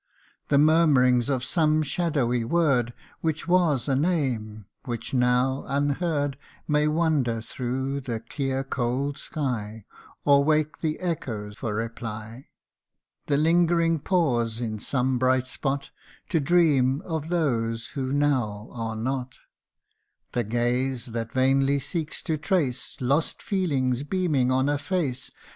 [0.47, 7.39] The murmuring of some shadowy word, Which was a name which now, unheard, May wander
[7.39, 9.85] thro 1 the clear cold sky,
[10.25, 12.47] Or wake the echo for reply:
[13.27, 15.91] The lingering pause in some bright spot
[16.29, 19.37] To dream of those who now are not:
[20.31, 25.27] The gaze that vainly seeks to trace Lost feelings beaming on a face N 194
[25.29, 25.49] THE BRIDE.